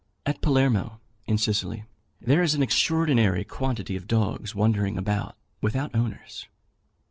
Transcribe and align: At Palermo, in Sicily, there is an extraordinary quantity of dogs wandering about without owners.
At 0.25 0.41
Palermo, 0.41 0.99
in 1.27 1.37
Sicily, 1.37 1.83
there 2.19 2.41
is 2.41 2.55
an 2.55 2.63
extraordinary 2.63 3.43
quantity 3.43 3.95
of 3.95 4.07
dogs 4.07 4.55
wandering 4.55 4.97
about 4.97 5.35
without 5.61 5.93
owners. 5.93 6.47